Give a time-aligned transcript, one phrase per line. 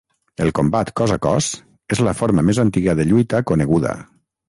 [0.45, 1.51] El combat cos a cos
[1.97, 3.99] és la forma més antiga de lluita coneguda.